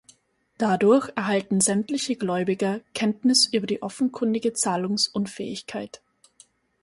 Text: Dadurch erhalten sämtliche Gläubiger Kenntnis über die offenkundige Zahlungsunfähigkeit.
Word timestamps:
Dadurch 0.57 1.09
erhalten 1.15 1.61
sämtliche 1.61 2.15
Gläubiger 2.15 2.79
Kenntnis 2.95 3.45
über 3.53 3.67
die 3.67 3.83
offenkundige 3.83 4.51
Zahlungsunfähigkeit. 4.51 6.01